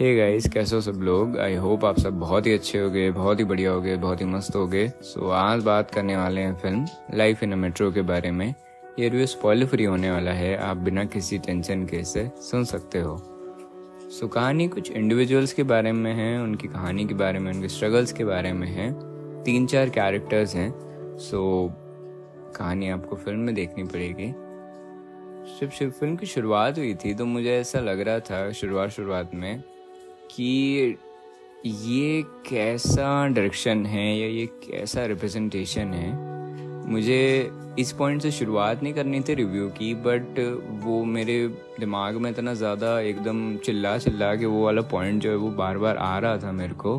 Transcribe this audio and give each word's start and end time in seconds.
Hey 0.00 0.14
guys 0.16 0.48
कैसे 0.48 0.74
हो 0.76 0.80
सब 0.82 1.00
लोग? 1.02 1.38
आई 1.38 1.54
होप 1.54 1.84
आप 1.84 1.98
सब 1.98 2.18
बहुत 2.18 2.46
ही 2.46 2.52
अच्छे 2.52 2.78
हो 2.78 2.90
गए 2.90 3.10
बहुत 3.10 3.40
ही 3.40 3.44
बढ़िया 3.44 3.70
हो 3.70 3.80
गए 3.80 3.96
बहुत 3.96 4.20
ही 4.20 4.24
मस्त 4.24 4.56
हो 4.56 4.66
गए 4.66 4.88
सो 4.88 5.20
so, 5.20 5.32
आज 5.32 5.62
बात 5.62 5.90
करने 5.90 6.16
वाले 6.16 6.40
हैं 6.40 6.54
फ़िल्म 6.54 6.86
लाइफ 7.14 7.42
इन 7.42 7.54
मेट्रो 7.54 7.90
के 7.92 8.02
बारे 8.02 8.30
में। 8.30 8.54
ये 8.98 9.08
रिव्यू 9.08 9.26
स्पॉइलर 9.26 9.66
फ्री 9.66 9.84
होने 9.84 10.10
वाला 10.10 10.30
है 10.30 10.56
आप 10.56 10.76
बिना 10.76 11.04
किसी 11.04 11.38
टेंशन 11.38 11.84
के 11.86 11.96
इसे 11.96 12.30
सुन 12.40 12.64
सकते 12.64 12.98
हो। 12.98 13.16
सो 13.16 14.26
so, 14.26 14.32
कहानी 14.32 14.68
कुछ 14.68 14.90
इंडिविजुअल्स 14.90 15.52
के 15.52 15.62
बारे 15.62 15.92
में 15.92 16.12
है 16.14 16.42
उनकी 16.42 16.68
कहानी 16.68 17.06
के 17.06 17.14
बारे 17.14 17.38
में 17.38 17.52
उनके 17.52 17.68
स्ट्रगल्स 17.68 18.12
के 18.12 18.24
बारे 18.24 18.52
में 18.52 18.68
है। 18.68 18.90
तीन 19.42 19.66
चार 19.66 19.88
कैरेक्टर्स 19.88 20.54
हैं। 20.54 20.70
सो 21.18 21.40
so, 21.66 22.56
कहानी 22.56 22.88
आपको 22.88 23.16
फ़िल्म 23.16 23.40
में 23.40 23.54
देखनी 23.54 23.84
पड़ेगी। 23.84 24.28
जब 25.60 25.90
फ़िल्म 25.90 26.16
की 26.16 26.26
शुरुआत 26.26 26.78
हुई 26.78 26.94
थी 26.94 27.14
तो 27.14 27.24
मुझे 27.24 27.50
ऐसा 27.50 27.80
लग 27.80 28.00
रहा 28.00 28.20
था 28.20 28.50
शुरुआत 28.52 28.90
शुरुआत 28.90 29.34
में 29.34 29.62
कि 30.30 30.96
ये 31.66 32.22
कैसा 32.50 33.26
डायरेक्शन 33.26 33.86
है 33.86 34.18
या 34.18 34.26
ये 34.26 34.46
कैसा 34.46 35.04
रिप्रेजेंटेशन 35.06 35.92
है? 35.94 36.10
मुझे 36.90 37.50
इस 37.78 37.92
पॉइंट 37.92 38.22
से 38.22 38.30
शुरुआत 38.30 38.82
नहीं 38.82 38.92
करनी 38.94 39.20
थी 39.20 39.34
रिव्यू 39.34 39.68
की 39.68 39.94
बट 39.94 40.38
वो 40.84 41.04
मेरे 41.04 41.48
दिमाग 41.80 42.16
में 42.16 42.30
इतना 42.30 42.54
ज़्यादा 42.54 43.00
एकदम 43.00 43.56
चिल्ला 43.56 43.98
चिल्ला 43.98 44.34
के 44.36 44.46
वो 44.46 44.64
वाला 44.64 44.82
पॉइंट 44.82 45.22
जो 45.22 45.30
है 45.30 45.36
वो 45.36 45.50
बार 45.50 45.78
बार 45.78 45.96
आ 45.96 46.18
रहा 46.18 46.38
था 46.38 46.52
मेरे 46.52 46.74
को 46.74 46.98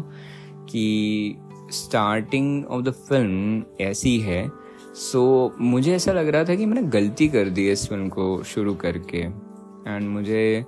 कि 0.70 1.36
स्टार्टिंग 1.72 2.66
ऑफ़ 2.66 2.82
द 2.82 2.92
फ़िल्म 2.92 3.64
ऐसी 3.82 4.20
है। 4.20 4.52
सो 4.96 5.54
so, 5.56 5.62
मुझे 5.62 5.96
ऐसा 5.96 6.12
लग 6.12 6.28
रहा 6.28 6.44
था 6.44 6.56
कि 6.56 6.66
मैंने 6.66 6.88
गलती 6.88 7.28
कर 7.28 7.50
दी 7.50 7.70
इस 7.72 7.88
फ़िल्म 7.90 8.10
को 8.10 8.44
शुरू 8.44 8.74
करके। 8.76 9.18
एंड 9.18 10.10
मुझे 10.10 10.66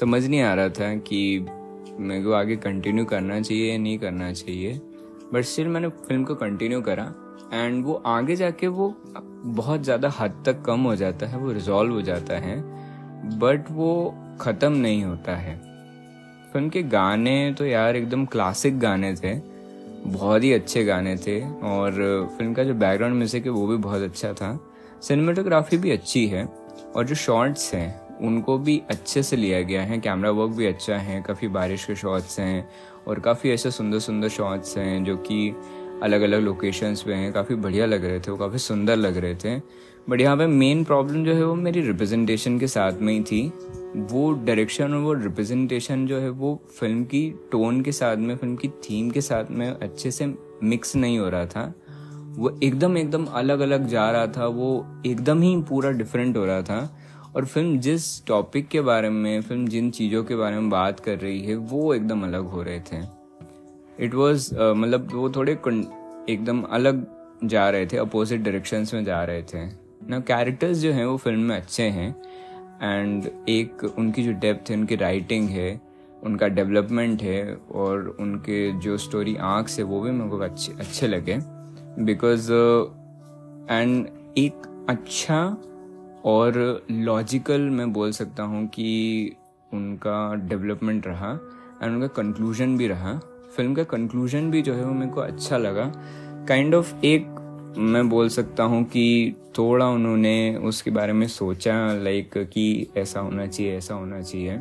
समझ 0.00 0.26
नहीं 0.26 0.40
आ 0.40 0.54
रहा 0.54 0.68
था 0.68 0.94
कि 0.94 1.46
मेरे 2.00 2.22
को 2.24 2.32
आगे 2.32 2.56
कंटिन्यू 2.56 3.04
करना 3.04 3.40
चाहिए, 3.40 3.72
या 3.72 3.78
नहीं 3.78 3.98
करना 3.98 4.32
चाहिए। 4.32 4.80
बट 5.32 5.44
स्टिल 5.44 5.68
मैंने 5.68 5.88
फ़िल्म 5.88 6.24
को 6.24 6.34
कंटिन्यू 6.34 6.80
करा। 6.80 7.12
एंड 7.52 7.84
वो 7.84 7.94
आगे 8.06 8.36
जाके 8.36 8.66
वो 8.66 8.94
बहुत 9.44 9.82
ज़्यादा 9.82 10.08
हद 10.08 10.42
तक 10.46 10.62
कम 10.62 10.80
हो 10.80 10.96
जाता 10.96 11.26
है, 11.26 11.38
वो 11.38 11.52
रिजॉल्व 11.52 11.92
हो 11.92 12.02
जाता 12.02 12.34
है। 12.34 12.60
बट 13.38 13.70
वो 13.70 14.14
ख़त्म 14.40 14.72
नहीं 14.72 15.04
होता 15.04 15.36
है। 15.36 15.56
फ़िल्म 16.52 16.68
के 16.68 16.82
गाने 16.82 17.54
तो 17.58 17.66
यार 17.66 17.96
एकदम 17.96 18.24
क्लासिक 18.26 18.78
गाने 18.78 19.14
थे। 19.14 19.34
बहुत 20.06 20.42
ही 20.42 20.52
अच्छे 20.52 20.84
गाने 20.84 21.16
थे। 21.16 21.40
और 21.64 21.92
फ़िल्म 22.38 22.54
का 22.54 22.64
जो 22.64 22.74
बैकग्राउंड 22.74 23.16
म्यूज़िक 23.16 23.44
है, 23.44 23.50
वो 23.50 23.66
भी 23.66 23.76
बहुत 23.76 24.02
अच्छा 24.02 24.32
था। 24.32 24.58
सिनेमाटोग्राफी 25.02 25.76
भी 25.76 25.90
अच्छी 25.90 26.26
है। 26.26 26.44
और 26.96 27.04
जो 27.04 27.14
शॉर्ट्स 27.14 27.74
हैं 27.74 28.01
उनको 28.22 28.58
भी 28.58 28.80
अच्छे 28.90 29.22
से 29.22 29.36
लिया 29.36 29.60
गया 29.62 29.82
है। 29.82 29.98
कैमरा 29.98 30.30
वर्क 30.30 30.50
भी 30.50 30.66
अच्छा 30.66 30.96
है, 30.96 31.20
काफ़ी 31.22 31.48
बारिश 31.48 31.84
के 31.84 31.94
शॉट्स 31.94 32.38
हैं 32.40 32.68
और 33.08 33.20
काफ़ी 33.20 33.50
ऐसे 33.50 33.70
सुंदर 33.70 33.98
सुंदर 33.98 34.28
शॉट्स 34.28 34.76
हैं 34.78 35.04
जो 35.04 35.16
कि 35.16 35.54
अलग 36.02 36.20
अलग 36.20 36.40
लोकेशंस 36.40 37.02
पे 37.02 37.14
हैं। 37.14 37.32
काफ़ी 37.32 37.54
बढ़िया 37.54 37.86
लग 37.86 38.04
रहे 38.04 38.20
थे, 38.20 38.30
वो 38.30 38.36
काफ़ी 38.36 38.58
सुंदर 38.58 38.96
लग 38.96 39.16
रहे 39.16 39.34
थे। 39.34 39.58
बट 40.10 40.20
यहाँ 40.20 40.36
पे 40.36 40.46
मेन 40.46 40.84
प्रॉब्लम 40.84 41.24
जो 41.24 41.34
है 41.34 41.44
वो 41.44 41.54
मेरी 41.54 41.80
रिप्रेजेंटेशन 41.80 42.58
के 42.58 42.66
साथ 42.66 42.92
में 42.92 43.12
ही 43.12 43.22
थी। 43.22 43.52
वो 43.96 44.32
डायरेक्शन 44.32 44.94
और 44.94 45.00
वो 45.00 45.12
रिप्रेजेंटेशन 45.12 46.06
जो 46.06 46.18
है 46.18 46.30
वो 46.30 46.54
फ़िल्म 46.80 47.04
की 47.04 47.28
टोन 47.52 47.80
के 47.82 47.92
साथ 47.92 48.16
में 48.16 48.36
फ़िल्म 48.36 48.56
की 48.56 48.68
थीम 48.68 49.10
के 49.10 49.20
साथ 49.20 49.50
में 49.50 49.68
अच्छे 49.68 50.10
से 50.10 50.34
मिक्स 50.62 50.96
नहीं 50.96 51.18
हो 51.18 51.28
रहा 51.28 51.46
था। 51.46 51.72
वो 52.36 52.58
एकदम 52.62 52.96
एकदम 52.98 53.24
अलग 53.24 53.60
अलग 53.60 53.86
जा 53.86 54.10
रहा 54.10 54.26
था, 54.26 54.46
वो 54.46 54.86
एकदम 55.06 55.42
ही 55.42 55.56
पूरा 55.62 55.90
डिफरेंट 55.90 56.36
हो 56.36 56.44
रहा 56.44 56.62
था। 56.62 56.98
और 57.36 57.44
फ़िल्म 57.44 57.78
जिस 57.78 58.04
टॉपिक 58.26 58.68
के 58.68 58.80
बारे 58.80 59.08
में 59.10 59.40
फ़िल्म 59.42 59.68
जिन 59.68 59.90
चीज़ों 59.90 60.22
के 60.24 60.36
बारे 60.36 60.56
में 60.56 60.70
बात 60.70 61.00
कर 61.00 61.18
रही 61.18 61.40
है 61.44 61.54
वो 61.56 61.92
एकदम 61.94 62.24
अलग 62.24 62.46
हो 62.46 62.62
रहे 62.62 62.80
थे। 62.82 63.00
इट 63.98 64.14
वॉज़ 64.14 64.54
मतलब 64.54 65.08
वो 65.12 65.30
थोड़े 65.30 65.52
एकदम 65.52 66.62
अलग 66.62 67.06
जा 67.44 67.68
रहे 67.70 67.86
थे 67.86 67.96
अपोजिट 67.96 68.40
डायरेक्शंस 68.40 68.94
में 68.94 69.04
जा 69.04 69.22
रहे 69.24 69.42
थे। 69.42 69.64
ना 70.08 70.20
कैरेक्टर्स 70.20 70.78
जो 70.78 70.92
हैं 70.92 71.04
वो 71.06 71.16
फ़िल्म 71.16 71.40
में 71.40 71.56
अच्छे 71.56 71.82
हैं 71.82 72.10
एंड 72.82 73.28
एक 73.48 73.84
उनकी 73.98 74.22
जो 74.22 74.32
डेप्थ 74.32 74.70
है 74.70 74.76
उनकी 74.76 74.96
राइटिंग 74.96 75.48
है 75.48 75.80
उनका 76.22 76.48
डेवलपमेंट 76.48 77.22
है 77.22 77.54
और 77.74 78.16
उनके 78.20 78.70
जो 78.80 78.96
स्टोरी 78.98 79.36
आँख 79.36 79.68
से 79.68 79.82
वो 79.82 80.00
भी 80.00 80.10
मेरे 80.10 80.30
को 80.30 80.38
अच्छे 80.38 80.72
अच्छे 80.72 81.06
लगे। 81.06 81.38
बिकॉज़ 82.04 82.52
एंड 83.72 84.06
uh, 84.06 84.38
एक 84.38 84.86
अच्छा 84.88 85.56
और 86.24 86.86
लॉजिकल 86.90 87.60
मैं 87.60 87.92
बोल 87.92 88.12
सकता 88.12 88.42
हूँ 88.42 88.66
कि 88.66 89.32
उनका 89.74 90.34
डेवलपमेंट 90.34 91.06
रहा 91.06 91.38
एंड 91.82 91.94
उनका 91.94 92.06
कंक्लूजन 92.06 92.76
भी 92.76 92.88
रहा। 92.88 93.20
फ़िल्म 93.56 93.74
का 93.74 93.82
कंक्लूजन 93.82 94.50
भी 94.50 94.62
जो 94.62 94.74
है 94.74 94.84
वो 94.84 94.94
मेरे 94.94 95.12
को 95.12 95.20
अच्छा 95.20 95.58
लगा। 95.58 95.92
काइंड 96.48 96.74
kind 96.74 96.78
ऑफ़ 96.78 96.94
of 96.94 97.04
एक 97.04 97.26
मैं 97.78 98.08
बोल 98.08 98.28
सकता 98.28 98.62
हूँ 98.62 98.84
कि 98.84 99.34
थोड़ा 99.58 99.88
उन्होंने 99.88 100.56
उसके 100.56 100.90
बारे 100.90 101.12
में 101.12 101.28
सोचा 101.28 101.92
लाइक 101.92 102.34
like, 102.34 102.52
कि 102.52 102.86
ऐसा 102.96 103.20
होना 103.20 103.46
चाहिए 103.46 103.76
ऐसा 103.76 103.94
होना 103.94 104.20
चाहिए। 104.20 104.52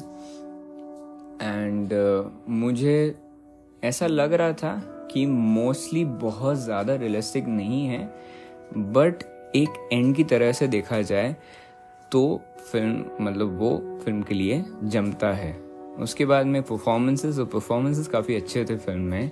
एंड 1.41 1.93
uh, 1.93 2.49
मुझे 2.49 3.15
ऐसा 3.83 4.07
लग 4.07 4.33
रहा 4.33 4.53
था 4.53 4.83
कि 5.11 5.25
मोस्टली 5.25 6.05
बहुत 6.05 6.57
ज़्यादा 6.57 6.95
रियलिस्टिक 6.95 7.45
नहीं 7.45 7.87
है 7.87 8.13
बट 8.77 9.23
एक 9.55 9.89
एंड 9.93 10.15
की 10.15 10.23
तरह 10.23 10.51
से 10.51 10.67
देखा 10.67 11.01
जाए 11.01 11.35
तो 12.11 12.41
फ़िल्म 12.71 13.25
मतलब 13.25 13.57
वो 13.59 13.99
फ़िल्म 14.05 14.21
के 14.21 14.35
लिए 14.35 14.63
जमता 14.83 15.31
है। 15.33 15.51
उसके 15.99 16.25
बाद 16.25 16.45
में 16.45 16.61
परफॉर्मेंसेस 16.63 17.39
और 17.39 17.45
परफॉर्मेंसेस 17.45 18.07
काफ़ी 18.07 18.35
अच्छे 18.35 18.65
थे 18.65 18.75
फ़िल्म 18.75 19.01
में। 19.01 19.31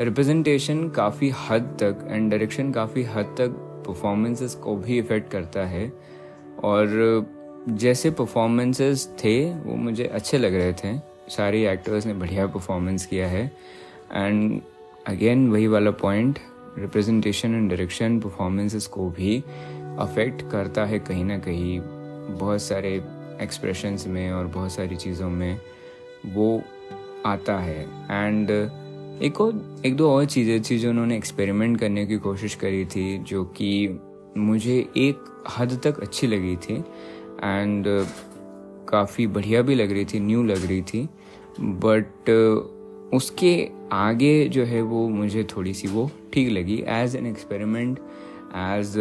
रिप्रेजेंटेशन 0.00 0.88
काफ़ी 0.88 1.32
हद 1.40 1.76
तक 1.82 2.06
एंड 2.10 2.30
डायरेक्शन 2.30 2.72
काफ़ी 2.72 3.02
हद 3.02 3.34
तक 3.38 3.48
परफॉर्मेंसेस 3.86 4.54
को 4.54 4.76
भी 4.76 4.98
इफ़ेक्ट 4.98 5.30
करता 5.30 5.64
है। 5.66 5.92
और 6.64 7.26
जैसे 7.68 8.10
परफॉर्मेंसेस 8.10 9.08
थे, 9.24 9.54
वो 9.54 9.74
मुझे 9.74 10.04
अच्छे 10.04 10.38
लग 10.38 10.54
रहे 10.54 10.72
थे। 10.72 10.98
सारे 11.28 11.66
एक्टर्स 11.70 12.06
ने 12.06 12.14
बढ़िया 12.14 12.46
परफॉर्मेंस 12.46 13.06
किया 13.06 13.28
है। 13.28 13.44
एंड 14.12 14.60
अगेन 15.06 15.50
वही 15.50 15.66
वाला 15.66 15.90
point 15.90 16.38
representation 16.78 17.54
and 17.54 17.68
direction 17.68 18.20
performances 18.20 18.86
को 18.86 19.10
भी 19.10 19.44
अफेक्ट 19.98 20.50
करता 20.50 20.84
है 20.84 20.98
कहीं 20.98 21.24
ना 21.24 21.38
कहीं। 21.38 21.80
बहुत 22.38 22.62
सारे 22.62 23.02
एक्सप्रेशंस 23.40 24.06
में 24.06 24.32
और 24.32 24.46
बहुत 24.46 24.72
सारी 24.72 24.96
चीज़ों 24.96 25.30
में 25.30 25.60
वो 26.26 26.62
आता 27.26 27.58
है। 27.58 27.82
एंड 28.10 28.50
एक 29.22 29.40
और, 29.40 29.82
एक 29.86 29.96
दो 29.96 30.10
और 30.10 30.24
चीज़ें 30.24 30.62
थी 30.62 30.78
जो 30.78 30.90
उन्होंने 30.90 31.16
एक्सपेरिमेंट 31.16 31.80
करने 31.80 32.06
की 32.06 32.16
कोशिश 32.16 32.54
करी 32.54 32.84
थी, 32.84 33.18
जो 33.18 33.44
कि 33.44 34.00
मुझे 34.36 34.88
एक 34.96 35.44
हद 35.58 35.80
तक 35.84 36.00
अच्छी 36.00 36.26
लगी 36.26 36.56
थी। 36.56 36.74
एंड 37.44 37.84
काफ़ी 38.88 39.26
बढ़िया 39.26 39.62
भी 39.62 39.74
लग 39.74 39.92
रही 39.92 40.04
थी 40.04 40.20
न्यू 40.20 40.42
लग 40.42 40.66
रही 40.66 40.82
थी। 40.82 41.08
बट 41.60 42.30
उसके 43.12 43.68
आगे 43.92 44.48
जो 44.48 44.64
है 44.64 44.82
वो 44.82 45.08
मुझे 45.08 45.44
थोड़ी 45.56 45.74
सी 45.74 45.88
वो 45.88 46.10
ठीक 46.32 46.48
लगी 46.48 46.82
एज 46.88 47.16
एन 47.16 47.26
एक्सपेरिमेंट 47.26 47.98
एज 48.56 48.94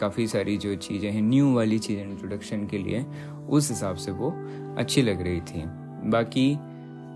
काफ़ी 0.00 0.26
सारी 0.26 0.56
जो 0.56 0.74
चीज़ें 0.76 1.10
हैं 1.10 1.22
न्यू 1.22 1.52
वाली 1.54 1.78
चीज़ें 1.78 2.02
इंट्रोडक्शन 2.04 2.66
के 2.66 2.78
लिए, 2.78 3.04
उस 3.48 3.70
हिसाब 3.70 3.96
से 3.96 4.12
वो 4.12 4.30
अच्छी 4.78 5.02
लग 5.02 5.22
रही 5.22 5.40
थी। 5.40 5.62
बाकी 6.10 6.56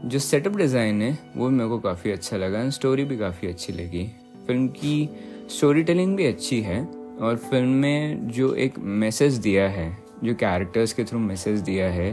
जो 0.08 0.18
सेटअप 0.18 0.56
डिज़ाइन 0.56 1.00
है, 1.02 1.18
वो 1.36 1.48
मेरे 1.50 1.68
को 1.68 1.78
काफ़ी 1.78 2.10
अच्छा 2.10 2.36
लगा 2.36 2.60
एंड 2.60 2.70
स्टोरी 2.70 3.04
भी 3.04 3.16
काफ़ी 3.18 3.48
अच्छी 3.48 3.72
लगी। 3.72 4.04
फ़िल्म 4.46 4.68
की 4.68 5.08
स्टोरी 5.50 5.82
टेलिंग 5.82 6.16
भी 6.16 6.26
अच्छी 6.26 6.60
है 6.60 6.84
और 7.20 7.36
फ़िल्म 7.50 7.68
में 7.68 8.28
जो 8.28 8.52
एक 8.54 8.78
मैसेज 8.78 9.34
दिया 9.38 9.68
है, 9.68 9.96
जो 10.24 10.34
कैरेक्टर्स 10.34 10.92
के 10.92 11.04
थ्रू 11.04 11.18
मैसेज 11.18 11.60
दिया 11.60 11.90
है 11.90 12.12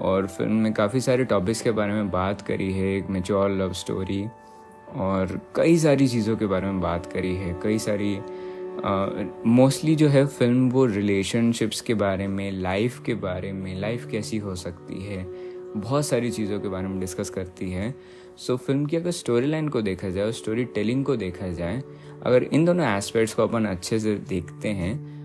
और 0.00 0.26
फ़िल्म 0.26 0.52
में 0.52 0.72
काफ़ी 0.72 1.00
सारे 1.00 1.24
टॉपिक्स 1.24 1.62
के 1.62 1.70
बारे 1.70 1.92
में 1.92 2.10
बात 2.10 2.40
करी 2.40 2.72
है 2.72 2.96
एक 2.96 3.06
मेचोर 3.06 3.50
लव 3.50 3.72
स्टोरी 3.72 4.26
और 4.94 5.40
कई 5.56 5.78
सारी 5.78 6.08
चीज़ों 6.08 6.36
के 6.36 6.46
बारे 6.46 6.66
में 6.66 6.80
बात 6.80 7.06
करी 7.06 7.34
है 7.36 7.60
कई 7.62 7.78
सारी 7.78 8.20
मोस्टली 9.46 9.92
uh, 9.92 9.98
जो 9.98 10.08
है 10.08 10.26
फ़िल्म 10.26 10.70
वो 10.70 10.86
रिलेशनशिप्स 10.86 11.80
के 11.80 11.94
बारे 11.94 12.26
में 12.26 12.52
लाइफ 12.52 13.02
के 13.02 13.14
बारे 13.14 13.52
में 13.52 13.80
लाइफ 13.80 14.06
कैसी 14.10 14.38
हो 14.38 14.54
सकती 14.54 15.04
है 15.04 15.26
बहुत 15.76 16.06
सारी 16.06 16.30
चीज़ों 16.30 16.60
के 16.60 16.68
बारे 16.68 16.88
में 16.88 17.00
डिस्कस 17.00 17.30
करती 17.30 17.70
है। 17.70 17.94
सो 18.38 18.56
so, 18.56 18.60
फ़िल्म 18.60 18.86
की 18.86 18.96
अगर 18.96 19.10
स्टोरी 19.10 19.46
लाइन 19.46 19.68
को 19.68 19.82
देखा 19.82 20.08
जाए 20.08 20.24
और 20.24 20.32
स्टोरी 20.32 20.64
टेलिंग 20.64 21.04
को 21.04 21.16
देखा 21.16 21.48
जाए 21.48 21.82
अगर 22.22 22.42
इन 22.42 22.64
दोनों 22.64 22.96
एस्पेक्ट्स 22.96 23.34
को 23.34 23.42
अपन 23.42 23.64
अच्छे 23.64 23.98
से 23.98 24.14
देखते 24.14 24.68
हैं 24.68 25.19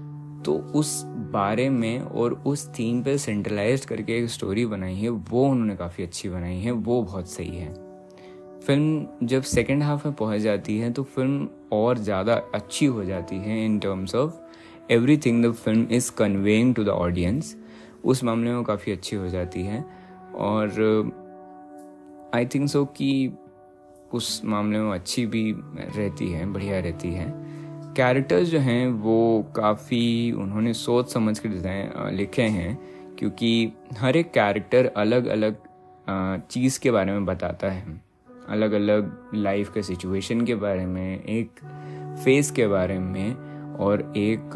तो 0.45 0.53
उस 0.75 1.01
बारे 1.31 1.69
में 1.69 1.99
और 1.99 2.33
उस 2.47 2.67
थीम 2.69 3.01
पे 3.03 3.17
सेंट्रलाइज 3.17 3.85
करके 3.85 4.17
एक 4.17 4.29
स्टोरी 4.29 4.65
बनाई 4.65 4.95
है, 4.95 5.09
वो 5.09 5.47
उन्होंने 5.47 5.75
काफ़ी 5.75 6.03
अच्छी 6.03 6.29
बनाई 6.29 6.59
है, 6.59 6.71
वो 6.71 7.01
बहुत 7.03 7.29
सही 7.29 7.57
है। 7.57 7.73
फ़िल्म 8.65 9.27
जब 9.27 9.41
सेकेंड 9.43 9.83
हाफ़ 9.83 10.07
में 10.07 10.15
पहुँच 10.15 10.41
जाती 10.41 10.77
है 10.79 10.91
तो 10.91 11.03
फ़िल्म 11.05 11.47
और 11.73 11.97
ज़्यादा 11.97 12.33
अच्छी 12.55 12.85
हो 12.85 13.03
जाती 13.05 13.35
है 13.37 13.63
in 13.65 13.77
terms 13.79 14.15
of 14.15 14.91
everything 15.17 15.45
the 15.45 15.51
film 15.53 15.87
is 15.91 16.11
conveying 16.11 16.73
to 16.75 16.83
the 16.83 16.89
audience 16.89 17.55
उस 18.03 18.23
मामले 18.23 18.51
में 18.51 18.63
काफ़ी 18.63 18.91
अच्छी 18.91 19.15
हो 19.15 19.27
जाती 19.29 19.63
है। 19.63 19.83
और 20.35 20.69
आई 22.35 22.45
थिंक 22.45 22.69
सो 22.69 22.83
कि 22.97 23.31
उस 24.13 24.41
मामले 24.45 24.79
में 24.79 24.91
अच्छी 24.91 25.25
भी 25.25 25.51
रहती 25.77 26.31
है, 26.31 26.45
बढ़िया 26.45 26.79
रहती 26.79 27.11
है। 27.11 27.27
कैरेक्टर्स 27.97 28.47
जो 28.49 28.59
हैं, 28.59 28.87
वो 28.87 29.51
काफ़ी 29.55 30.31
उन्होंने 30.33 30.73
सोच 30.73 31.13
समझ 31.13 31.37
के 31.39 31.49
डिज़ाइन 31.49 32.15
लिखे 32.15 32.41
हैं, 32.41 32.77
क्योंकि 33.19 33.71
हर 33.97 34.17
एक 34.17 34.31
कैरेक्टर 34.31 34.91
अलग 34.97 35.25
अलग 35.27 35.55
चीज़ 36.51 36.79
के 36.79 36.91
बारे 36.91 37.11
में 37.11 37.25
बताता 37.25 37.69
है। 37.71 38.01
अलग 38.49 38.71
अलग 38.73 39.31
लाइफ 39.35 39.71
के 39.73 39.83
सिचुएशन 39.83 40.45
के 40.45 40.55
बारे 40.55 40.85
में, 40.85 41.23
एक 41.23 41.59
फेस 42.23 42.51
के 42.51 42.67
बारे 42.67 42.97
में 42.99 43.35
और 43.75 44.01
एक 44.17 44.51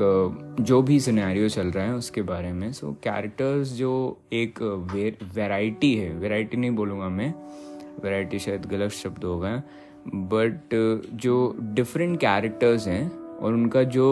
जो 0.59 0.81
भी 0.81 0.99
सिनेरियो 0.99 1.47
चल 1.49 1.67
रहा 1.67 1.85
है 1.85 1.93
उसके 1.93 2.21
बारे 2.21 2.51
में। 2.53 2.71
सो 2.71 2.91
कैरेक्टर्स 3.03 3.73
जो 3.73 3.91
एक 4.33 4.61
वैरायटी 5.35 5.93
है 5.95 6.11
वैरायटी 6.15 6.57
नहीं 6.57 6.71
बोलूँगा 6.71 7.09
मैं 7.09 7.33
वैरायटी 8.03 8.39
शायद 8.39 8.65
गलत 8.65 8.91
शब्द 8.91 9.23
होगा 9.23 9.55
बट 10.07 10.75
जो 11.15 11.55
डिफरेंट 11.59 12.19
कैरेक्टर्स 12.19 12.87
हैं 12.87 13.28
और 13.39 13.53
उनका 13.53 13.83
जो 13.83 14.07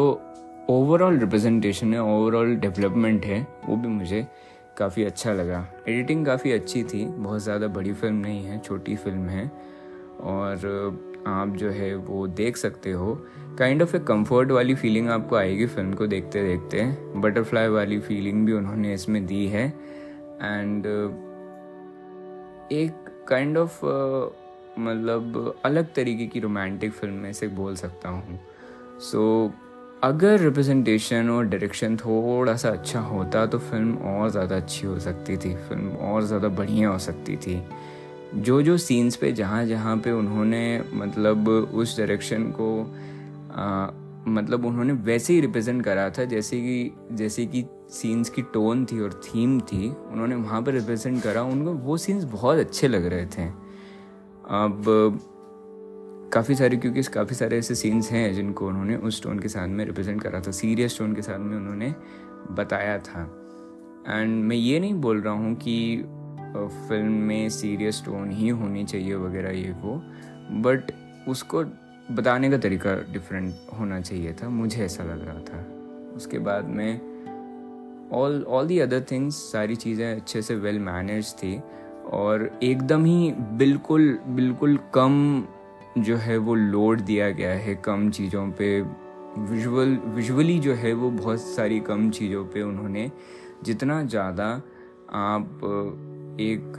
ओवरऑल 0.69 1.17
रिप्रेजेंटेशन 1.19 1.93
है 1.93 2.01
ओवरऑल 2.01 2.55
डेवलपमेंट 2.55 3.25
है, 3.25 3.47
वो 3.65 3.75
भी 3.75 3.87
मुझे 3.87 4.27
काफ़ी 4.77 5.03
अच्छा 5.03 5.33
लगा। 5.33 5.65
एडिटिंग 5.87 6.25
काफ़ी 6.25 6.51
अच्छी 6.51 6.83
थी, 6.83 7.05
बहुत 7.05 7.41
ज़्यादा 7.41 7.67
बड़ी 7.67 7.93
फ़िल्म 7.93 8.15
नहीं 8.15 8.45
है, 8.45 8.59
छोटी 8.59 8.95
फ़िल्म 8.95 9.29
है। 9.29 9.51
और 10.21 11.23
आप 11.27 11.55
जो 11.55 11.69
है, 11.69 11.95
वो 11.95 12.27
देख 12.27 12.57
सकते 12.57 12.91
हो। 12.91 13.13
काइंड 13.59 13.81
ऑफ़ 13.81 13.95
ए 13.95 13.99
कंफर्ट 13.99 14.51
वाली 14.51 14.75
फीलिंग 14.75 15.09
आपको 15.09 15.35
आएगी 15.35 15.65
फ़िल्म 15.65 15.93
को 15.93 16.07
देखते 16.07 16.43
देखते। 16.43 16.83
बटरफ्लाई 17.19 17.67
वाली 17.67 17.99
फीलिंग 17.99 18.45
भी 18.45 18.53
उन्होंने 18.53 18.93
इसमें 18.93 19.25
दी 19.25 19.45
है। 19.47 19.65
एंड 20.41 20.85
एक 22.71 23.05
काइंड 23.29 23.57
ऑफ़ 23.57 23.79
मतलब 24.79 25.61
अलग 25.65 25.93
तरीके 25.93 26.25
की 26.25 26.39
रोमांटिक 26.39 26.91
फ़िल्म 26.91 27.13
में 27.13 27.33
से 27.33 27.47
बोल 27.47 27.75
सकता 27.75 28.09
हूँ। 28.09 28.39
सो 29.01 29.47
so, 29.47 29.55
अगर 30.03 30.39
रिप्रेजेंटेशन 30.39 31.29
और 31.29 31.45
डायरेक्शन 31.45 31.95
थोड़ा 31.97 32.55
सा 32.55 32.69
अच्छा 32.69 32.99
होता 32.99 33.45
तो 33.45 33.59
फ़िल्म 33.59 33.95
और 33.97 34.29
ज़्यादा 34.29 34.55
अच्छी 34.55 34.87
हो 34.87 34.97
सकती 34.99 35.37
थी। 35.37 35.53
फ़िल्म 35.69 35.89
और 35.89 36.23
ज़्यादा 36.23 36.47
बढ़िया 36.47 36.89
हो 36.89 36.97
सकती 36.99 37.35
थी। 37.37 37.61
जो 38.35 38.61
जो 38.61 38.77
सीन्स 38.77 39.15
पे 39.15 39.31
जहाँ 39.31 39.65
जहाँ 39.65 39.97
पे 39.97 40.11
उन्होंने 40.11 40.81
मतलब 40.93 41.49
उस 41.49 41.97
डायरेक्शन 41.97 42.43
को 42.51 42.69
आ, 43.53 43.87
मतलब 44.27 44.65
उन्होंने 44.65 44.93
वैसे 44.93 45.33
ही 45.33 45.41
रिप्रेजेंट 45.41 45.83
करा 45.83 46.09
था 46.09 46.23
जैसे 46.25 46.59
कि 46.61 46.91
जैसे 47.11 47.45
कि 47.45 47.63
सीन्स 47.91 48.29
की 48.29 48.41
टोन 48.41 48.85
थी 48.85 48.99
और 48.99 49.21
थीम 49.25 49.59
थी 49.61 49.89
उन्होंने 49.89 50.35
वहाँ 50.35 50.61
पर 50.61 50.73
रिप्रेजेंट 50.73 51.21
करा। 51.23 51.43
उनको 51.43 51.73
वो 51.73 51.97
सीन्स 51.97 52.23
बहुत 52.23 52.59
अच्छे 52.59 52.87
लग 52.87 53.05
रहे 53.05 53.25
थे। 53.25 53.47
अब 54.57 54.83
काफ़ी 56.33 56.55
सारे, 56.55 56.77
क्योंकि 56.77 57.01
काफ़ी 57.03 57.35
सारे 57.35 57.57
ऐसे 57.57 57.75
सीन्स 57.75 58.11
हैं 58.11 58.33
जिनको 58.33 58.67
उन्होंने 58.67 58.95
उस 58.95 59.21
टोन 59.23 59.39
के 59.39 59.47
साथ 59.47 59.67
में 59.67 59.83
रिप्रेजेंट 59.85 60.21
करा 60.21 60.39
था। 60.39 60.51
सीरियस 60.51 60.97
टोन 60.99 61.13
के 61.15 61.21
साथ 61.21 61.39
में 61.39 61.57
उन्होंने 61.57 61.93
बताया 62.51 62.97
था। 62.99 63.21
एंड 64.07 64.43
मैं 64.43 64.55
ये 64.55 64.79
नहीं 64.79 64.93
बोल 64.93 65.21
रहा 65.21 65.33
हूँ 65.33 65.55
कि 65.55 66.03
फ़िल्म 66.89 67.11
में 67.11 67.49
सीरियस 67.49 68.01
टोन 68.05 68.31
ही 68.31 68.49
होनी 68.49 68.83
चाहिए 68.85 69.15
वगैरह 69.15 69.51
ये 69.51 69.71
वो 69.71 69.95
बट 70.61 70.91
उसको 71.27 71.63
बताने 72.11 72.49
का 72.49 72.57
तरीका 72.57 72.95
डिफरेंट 73.13 73.53
होना 73.79 73.99
चाहिए 74.01 74.33
था। 74.33 74.49
मुझे 74.49 74.83
ऐसा 74.85 75.03
लग 75.03 75.25
रहा 75.27 75.39
था। 75.39 75.65
उसके 76.15 76.39
बाद 76.39 76.65
में 76.65 78.09
all 78.13 78.43
all 78.43 78.67
the 78.67 78.79
other 78.79 79.01
things 79.11 79.35
सारी 79.51 79.75
चीज़ें 79.75 80.15
अच्छे 80.15 80.41
से 80.41 80.55
वेल 80.55 80.79
मैनेज 80.79 81.33
थी 81.33 81.57
और 82.11 82.49
एकदम 82.63 83.05
ही 83.05 83.31
बिल्कुल 83.31 84.17
बिल्कुल 84.27 84.77
कम 84.93 85.43
जो 86.03 86.15
है 86.17 86.37
वो 86.37 86.55
लोड 86.55 87.01
दिया 87.01 87.29
गया 87.29 87.51
है 87.51 87.75
कम 87.75 88.09
चीज़ों 88.11 88.47
पे। 88.51 88.81
विजुअल 89.39 89.97
विजुअली 90.05 90.57
जो 90.59 90.73
है 90.73 90.93
वो 90.93 91.09
बहुत 91.11 91.41
सारी 91.41 91.79
कम 91.79 92.09
चीज़ों 92.11 92.43
पे 92.45 92.61
उन्होंने 92.61 93.11
जितना 93.63 94.01
ज़्यादा 94.03 94.45
आप, 95.13 95.59
एक, 96.39 96.77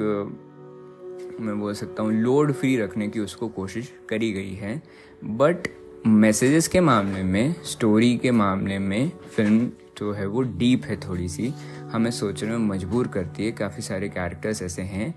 मैं 1.40 1.58
बोल 1.60 1.74
सकता 1.74 2.02
हूँ 2.02 2.12
लोड 2.12 2.52
फ्री 2.52 2.76
रखने 2.76 3.08
की 3.08 3.20
उसको 3.20 3.48
कोशिश 3.48 3.92
करी 4.08 4.32
गई 4.32 4.54
है। 4.54 4.82
बट 5.24 5.68
मैसेजेस 6.06 6.68
के 6.68 6.80
मामले 6.80 7.22
में 7.22 7.54
स्टोरी 7.64 8.16
के 8.16 8.30
मामले 8.30 8.78
में 8.78 9.10
फ़िल्म 9.36 9.70
जो 9.98 10.12
है 10.12 10.26
वो 10.26 10.42
डीप 10.42 10.84
है 10.84 10.96
थोड़ी 11.00 11.28
सी। 11.28 11.52
हमें 11.92 12.10
सोचने 12.10 12.50
में 12.50 12.66
मजबूर 12.68 13.08
करती 13.08 13.44
है। 13.46 13.52
काफ़ी 13.52 13.82
सारे 13.82 14.08
कैरेक्टर्स 14.08 14.62
ऐसे 14.62 14.82
हैं 14.82 15.14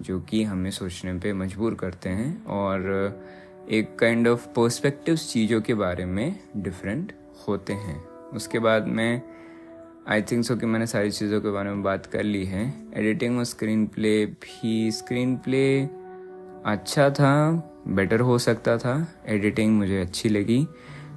जो 0.00 0.20
कि 0.20 0.42
हमें 0.44 0.70
सोचने 0.70 1.12
पे 1.14 1.32
मजबूर 1.32 1.74
करते 1.74 2.08
हैं 2.08 2.44
और 2.44 2.86
एक 3.70 3.98
काइंड 3.98 4.28
ऑफ़ 4.28 4.46
पर्सपेक्टिव 4.48 5.16
चीज़ों 5.16 5.60
के 5.60 5.74
बारे 5.74 6.04
में 6.04 6.38
डिफरेंट 6.56 7.12
होते 7.48 7.72
हैं। 7.72 8.04
उसके 8.34 8.58
बाद 8.58 8.86
में 8.86 9.22
आई 10.08 10.22
थिंक 10.22 10.44
सो 10.44 10.56
कि 10.56 10.66
मैंने 10.66 10.86
सारी 10.86 11.10
चीज़ों 11.10 11.40
के 11.40 11.50
बारे 11.50 11.70
में 11.70 11.82
बात 11.82 12.06
कर 12.06 12.22
ली 12.22 12.44
है। 12.44 12.72
एडिटिंग 12.94 13.38
और 13.38 13.44
स्क्रीन 13.44 13.86
प्ले 13.86 14.26
भी 14.26 14.90
स्क्रीन 14.90 15.36
प्ले 15.36 15.82
अच्छा 16.66 17.10
था 17.10 17.50
बेटर 17.88 18.20
हो 18.20 18.38
सकता 18.38 18.78
था। 18.78 19.06
एडिटिंग 19.26 19.78
मुझे 19.78 20.00
अच्छी 20.00 20.28
लगी। 20.28 20.66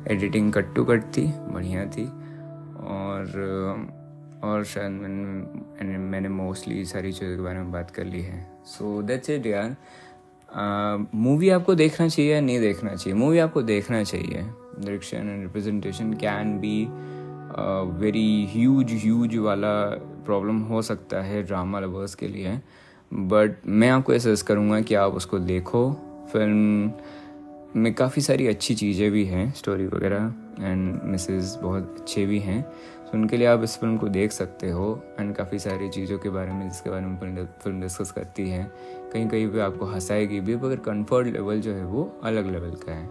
एडिटिंग 0.07 0.53
कट 0.53 0.73
टू 0.75 0.85
कट 0.85 1.03
थी, 1.17 1.27
बढ़िया 1.27 1.85
थी। 1.85 2.05
और 2.85 4.41
और 4.43 4.63
शायद 4.63 4.91
मैंने 4.91 5.97
मैंने 5.97 6.29
मोस्टली 6.29 6.85
सारी 6.85 7.11
चीज़ों 7.11 7.35
के 7.35 7.41
बारे 7.41 7.59
में 7.59 7.71
बात 7.71 7.91
कर 7.91 8.03
ली 8.03 8.21
है। 8.21 8.54
सो 8.67 9.01
दैट्स 9.01 9.29
इट 9.29 9.45
यार. 9.45 9.75
मूवी 11.15 11.49
आपको 11.49 11.75
देखना 11.75 12.07
चाहिए 12.07 12.33
या 12.33 12.41
नहीं 12.41 12.59
देखना 12.59 12.95
चाहिए? 12.95 13.19
मूवी 13.19 13.39
आपको 13.39 13.61
देखना 13.61 14.03
चाहिए. 14.03 14.41
Direction 14.79 15.29
and 15.29 15.41
representation 15.41 16.13
can 16.13 16.57
be 16.59 16.87
very 17.99 18.45
huge 18.51 18.91
huge 19.03 19.35
वाला 19.37 19.73
प्रॉब्लम 20.25 20.59
हो 20.69 20.81
सकता 20.81 21.21
है 21.21 21.43
ड्रामा 21.43 21.79
लवर्स 21.79 22.15
के 22.15 22.27
लिए. 22.27 22.59
बट 23.11 23.55
मैं 23.67 23.89
आपको 23.89 24.13
ऐसा 24.13 24.33
करूँगा 24.47 24.79
कि 24.81 24.95
आप 24.95 25.13
उसको 25.13 25.39
देखो. 25.39 25.91
फ़िल्म 26.31 26.91
में 27.75 27.93
काफ़ी 27.93 28.21
सारी 28.21 28.47
अच्छी 28.47 28.75
चीज़ें 28.75 29.11
भी 29.11 29.23
हैं 29.25 29.51
स्टोरी 29.53 29.85
वगैरह 29.87 30.33
एंड 30.61 31.01
मिसेज 31.03 31.55
बहुत 31.61 31.95
अच्छे 31.99 32.25
भी 32.25 32.39
हैं. 32.39 32.65
तो 33.05 33.17
उनके 33.17 33.37
लिए 33.37 33.47
आप 33.47 33.63
इस 33.63 33.77
फ़िल्म 33.79 33.97
को 33.97 34.07
देख 34.09 34.31
सकते 34.31 34.69
हो 34.69 34.87
एंड 35.19 35.35
काफ़ी 35.35 35.59
सारी 35.59 35.89
चीज़ों 35.89 36.17
के 36.19 36.29
बारे 36.29 36.51
में 36.51 36.69
जिसके 36.69 36.89
बारे 36.89 37.05
में 37.05 37.17
फ़िल्म 37.63 37.81
डिस्कस 37.81 38.11
करती 38.11 38.49
है। 38.49 38.63
कहीं 39.13 39.27
कहीं 39.29 39.47
पे 39.47 39.59
आपको 39.61 39.85
हंसाएगी 39.85 40.39
भी 40.39 40.55
मगर 40.55 40.75
कंफर्ट 40.85 41.27
लेवल 41.27 41.61
जो 41.61 41.73
है 41.73 41.85
वो 41.85 42.11
अलग 42.23 42.51
लेवल 42.51 42.75
का 42.77 42.91
है। 42.91 43.09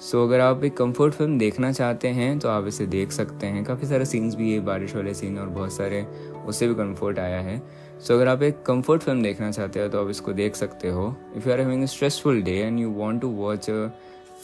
सो 0.00 0.18
so, 0.18 0.24
अगर 0.24 0.40
आप 0.40 0.64
एक 0.64 0.76
कंफर्ट 0.76 1.14
फ़िल्म 1.14 1.38
देखना 1.38 1.70
चाहते 1.72 2.08
हैं 2.08 2.38
तो 2.38 2.48
आप 2.48 2.66
इसे 2.66 2.86
देख 2.86 3.12
सकते 3.12 3.46
हैं। 3.46 3.64
काफ़ी 3.64 3.86
सारे 3.86 4.04
सीन्स 4.04 4.34
भी 4.34 4.52
है 4.52 4.60
बारिश 4.60 4.94
वाले 4.96 5.14
सीन 5.14 5.38
और 5.38 5.48
बहुत 5.48 5.72
सारे 5.72 6.02
उससे 6.46 6.68
भी 6.68 6.74
कंफर्ट 6.74 7.18
आया 7.18 7.40
है। 7.40 7.58
सो 7.58 8.04
so, 8.04 8.10
अगर 8.10 8.28
आप 8.28 8.42
एक 8.42 8.62
कंफर्ट 8.62 9.02
फ़िल्म 9.02 9.22
देखना 9.22 9.50
चाहते 9.50 9.82
हो 9.82 9.88
तो 9.88 10.04
आप 10.04 10.10
इसको 10.10 10.32
देख 10.32 10.56
सकते 10.56 10.88
हो। 10.88 11.14
If 11.36 11.48
you 11.48 11.52
are 11.52 11.60
having 11.60 11.84
stressful 11.86 12.42
day 12.42 12.56
and 12.56 12.78
you 12.80 12.92
want 12.94 13.20
to 13.20 13.28
watch 13.34 13.70
a 13.70 13.86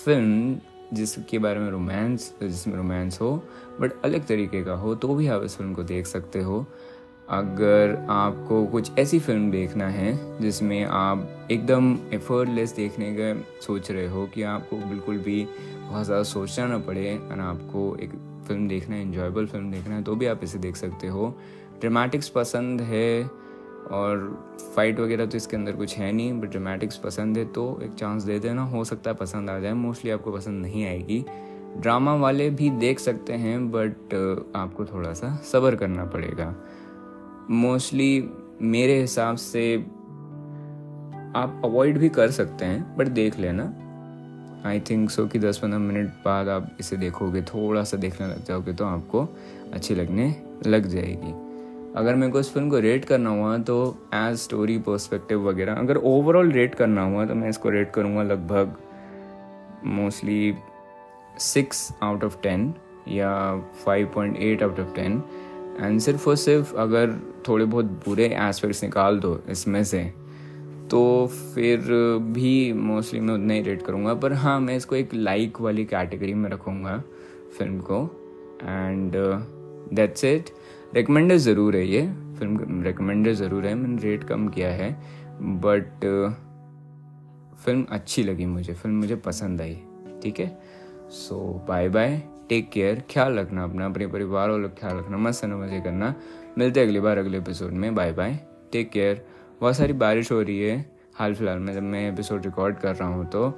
film 0.04 0.54
जिसके 0.92 1.38
बारे 1.38 1.60
में 1.60 1.70
रोमांस 1.70 2.32
जिसमें 2.42 2.74
रोमांस 2.76 3.20
हो 3.20 3.34
बट 3.80 3.92
अलग 4.04 4.26
तरीके 4.26 4.62
का 4.64 4.74
हो 4.74 4.94
तो 4.94 5.14
भी 5.14 5.26
आप 5.26 5.44
इस 5.44 5.56
फ़िल्म 5.56 5.74
को 5.74 5.82
देख 5.82 6.06
सकते 6.06 6.42
हो। 6.42 6.66
अगर 7.30 7.94
आपको 8.10 8.64
कुछ 8.66 8.98
ऐसी 8.98 9.18
फ़िल्म 9.20 9.50
देखना 9.50 9.88
है, 9.88 10.40
जिसमें 10.40 10.84
आप 10.84 11.48
एकदम 11.50 11.96
एफर्टलेस 12.14 12.74
देखने 12.76 13.12
का 13.18 13.60
सोच 13.62 13.90
रहे 13.90 14.06
हो 14.06 14.26
कि 14.26 14.42
आपको 14.44 14.76
बिल्कुल 14.78 15.18
भी 15.18 15.44
बहुत 15.44 16.04
ज़्यादा 16.04 16.22
सोचना 16.22 16.66
ना 16.66 16.78
पड़े 16.78 17.16
और 17.18 17.40
आपको 17.40 17.96
एक 17.96 18.10
फ़िल्म 18.48 18.68
देखना 18.68 18.96
है 18.96 19.02
इन्जॉयबल 19.02 19.46
फ़िल्म 19.46 19.70
देखना 19.70 19.94
है 19.94 20.02
तो 20.02 20.14
भी 20.16 20.26
आप 20.26 20.44
इसे 20.44 20.58
देख 20.58 20.76
सकते 20.76 21.06
हो। 21.06 21.34
ड्रामेटिक्स 21.80 22.28
पसंद 22.28 22.80
है 22.80 23.30
और 23.90 24.18
फाइट 24.76 25.00
वगैरह 25.00 25.26
तो 25.26 25.36
इसके 25.36 25.56
अंदर 25.56 25.72
कुछ 25.72 25.96
है 25.98 26.12
नहीं 26.12 26.40
बट 26.40 26.50
ड्रामेटिक्स 26.50 26.96
पसंद 26.96 27.38
है 27.38 27.44
तो 27.44 27.80
एक 27.82 27.92
चांस 27.92 28.22
दे 28.22 28.38
देना। 28.38 28.64
हो 28.64 28.84
सकता 28.84 29.10
है 29.10 29.16
पसंद 29.16 29.50
आ 29.50 29.58
जाए 29.58 29.72
मोस्टली 29.72 30.10
आपको 30.10 30.32
पसंद 30.32 30.62
नहीं 30.62 30.84
आएगी। 30.86 31.24
ड्रामा 31.76 32.14
वाले 32.16 32.48
भी 32.50 32.70
देख 32.70 32.98
सकते 32.98 33.32
हैं 33.32 33.70
बट 33.70 34.14
आपको 34.56 34.84
थोड़ा 34.84 35.12
सा 35.12 35.34
सब्र 35.52 35.76
करना 35.76 36.04
पड़ेगा। 36.04 36.54
मोस्टली 37.50 38.30
मेरे 38.62 39.00
हिसाब 39.00 39.36
से 39.36 39.76
आप 41.36 41.60
अवॉइड 41.64 41.98
भी 41.98 42.08
कर 42.08 42.30
सकते 42.30 42.64
हैं 42.64 42.96
बट 42.96 43.08
देख 43.10 43.38
लेना। 43.38 43.62
आई 44.68 44.80
थिंक 44.80 45.10
सो 45.10 45.26
कि 45.26 45.38
10-15 45.38 45.78
मिनट 45.78 46.08
बाद 46.24 46.48
आप 46.48 46.76
इसे 46.80 46.96
देखोगे 46.96 47.42
थोड़ा 47.42 47.84
सा 47.84 47.96
देखने 47.96 48.26
लग 48.26 48.44
जाओगे 48.44 48.72
तो 48.72 48.84
आपको 48.84 49.28
अच्छी 49.72 49.94
लगने 49.94 50.34
लग 50.66 50.86
जाएगी। 50.86 51.32
अगर 51.96 52.14
मेरे 52.14 52.32
को 52.32 52.40
इस 52.40 52.52
फ़िल्म 52.52 52.70
को 52.70 52.78
रेट 52.78 53.04
करना 53.04 53.30
हुआ 53.30 53.56
तो 53.60 53.74
एज 54.14 54.36
स्टोरी 54.38 54.78
पर्सपेक्टिव 54.80 55.48
वगैरह, 55.48 55.74
अगर 55.74 55.96
ओवरऑल 55.96 56.50
रेट 56.52 56.74
करना 56.74 57.02
हुआ 57.04 57.24
तो 57.26 57.34
मैं 57.34 57.48
इसको 57.48 57.70
रेट 57.70 57.90
करूँगा 57.92 58.22
लगभग 58.22 58.76
mostly 59.86 60.54
six 61.40 61.88
out 62.02 62.24
of 62.24 62.40
ten 62.42 62.72
या 63.08 63.32
five 63.84 64.10
point 64.14 64.36
eight 64.38 64.62
out 64.62 64.80
of 64.80 64.94
ten 64.96 65.22
and 65.80 66.00
सिर्फ़ 66.00 66.28
और 66.30 66.36
सिर्फ़ 66.36 66.74
अगर 66.76 67.14
थोड़े 67.48 67.64
बहुत 67.64 67.84
बुरे 68.06 68.26
एस्पेक्ट्स 68.40 68.82
निकाल 68.84 69.18
दो 69.20 69.38
इसमें 69.50 69.82
से 69.84 70.02
तो 70.90 71.26
फिर 71.54 71.80
भी 72.32 72.72
मोस्टली 72.72 73.20
मैं 73.20 73.34
उतना 73.34 73.54
ही 73.54 73.62
रेट 73.62 73.82
करूँगा। 73.82 74.14
पर 74.14 74.32
हाँ 74.32 74.58
मैं 74.60 74.76
इसको 74.76 74.96
एक 74.96 75.14
लाइक 75.14 75.60
वाली 75.60 75.84
कैटेगरी 75.84 76.34
में 76.34 76.48
रखूँगा 76.50 77.02
फ़िल्म 77.58 77.80
को। 77.80 78.02
एंड 78.62 79.12
दैट्स 79.96 80.24
इट 80.24 80.50
रिकमेंडर 80.94 81.36
ज़रूर 81.36 81.76
है 81.76 81.86
ये। 81.86 82.02
फ़िल्म 82.38 82.82
रिकमेंडर 82.82 83.32
ज़रूर 83.32 83.66
है। 83.66 83.74
मैंने 83.74 84.02
रेट 84.02 84.24
कम 84.24 84.48
किया 84.48 84.68
है। 84.70 84.90
बट 85.40 86.04
फ़िल्म 87.64 87.84
अच्छी 87.90 88.22
लगी 88.22 88.46
मुझे। 88.46 88.72
फ़िल्म 88.72 88.96
मुझे 88.96 89.16
पसंद 89.16 89.60
आई। 89.60 89.74
ठीक 90.22 90.40
है? 90.40 90.58
So 91.10 91.64
bye 91.68 91.88
bye 91.88 92.22
take 92.48 92.70
care 92.70 93.02
ख्याल 93.10 93.38
रखना 93.38 93.64
अपना। 93.64 93.86
अपने 93.86 94.06
परिवार 94.06 94.50
वालों 94.50 94.68
का 94.68 94.74
ख्याल 94.80 94.96
रखना। 94.98 95.16
मस्त 95.18 95.44
मज़े 95.44 95.80
करना। 95.80 96.14
मिलते 96.58 96.80
हैं 96.80 96.86
अगली 96.86 97.00
बार 97.00 97.18
अगले 97.18 97.38
एपिसोड 97.38 97.72
में। 97.72 97.94
बाय 97.94 98.12
बाय 98.12 98.38
टेक 98.72 98.90
केयर 98.90 99.24
बहुत 99.60 99.76
सारी 99.76 99.92
बारिश 99.94 100.32
हो 100.32 100.40
रही 100.42 100.60
है। 100.60 100.84
हाल 101.14 101.34
फ़िलहाल 101.34 101.58
में 101.58 101.72
जब 101.74 101.82
मैं 101.82 102.08
एपिसोड 102.12 102.44
रिकॉर्ड 102.44 102.78
कर 102.78 102.94
रहा 102.94 103.08
हूँ 103.08 103.26
तो 103.30 103.50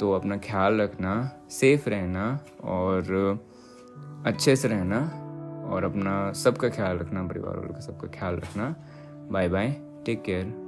तो 0.00 0.12
अपना 0.12 0.36
ख्याल 0.38 0.80
रखना। 0.80 1.14
सेफ़ 1.50 1.88
रहना 1.88 2.38
और 2.64 3.40
अच्छे 4.26 4.56
से 4.56 4.68
रहना। 4.68 5.19
और 5.70 5.84
अपना 5.84 6.32
सबका 6.32 6.68
ख्याल 6.68 6.98
रखना, 6.98 7.22
परिवार 7.22 7.56
वालों 7.56 7.74
का 7.74 7.80
सबका 7.80 8.08
ख्याल 8.08 8.36
रखना। 8.36 8.74
Bye 9.32 9.48
bye 9.48 9.76
take 10.06 10.22
care 10.22 10.59